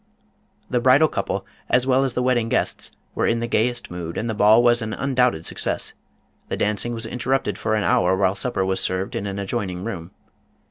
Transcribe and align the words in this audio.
The 0.67 0.79
bridal 0.79 1.07
couple, 1.07 1.45
as 1.69 1.85
well 1.85 2.03
as 2.03 2.15
the 2.15 2.23
wedding 2.23 2.49
guests, 2.49 2.91
were 3.13 3.27
in 3.27 3.39
the 3.39 3.45
gayest 3.45 3.91
mood, 3.91 4.17
and 4.17 4.27
the 4.27 4.33
ball 4.33 4.63
was 4.63 4.81
an 4.81 4.93
undoubted 4.95 5.45
success. 5.45 5.93
The 6.47 6.57
dancing 6.57 6.95
was 6.95 7.05
interrupted 7.05 7.55
for 7.59 7.75
an 7.75 7.83
hour 7.83 8.17
while 8.17 8.33
supper 8.33 8.65
was 8.65 8.79
served 8.79 9.15
in 9.15 9.27
an 9.27 9.37
adjoining 9.37 9.83
room. 9.83 10.09